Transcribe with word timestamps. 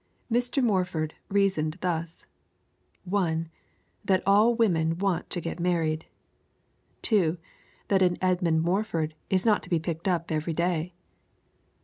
Mr. 0.31 0.63
Morford 0.63 1.13
reasoned 1.29 1.77
thus: 1.81 2.25
I. 3.13 3.45
That 4.03 4.23
all 4.25 4.55
women 4.55 4.97
want 4.97 5.29
to 5.29 5.39
get 5.39 5.59
married. 5.59 6.07
II. 7.11 7.37
That 7.87 8.01
an 8.01 8.17
Edmund 8.19 8.63
Morford 8.63 9.13
is 9.29 9.45
not 9.45 9.61
to 9.61 9.69
be 9.69 9.77
picked 9.77 10.07
up 10.07 10.31
every 10.31 10.53
day. 10.53 10.95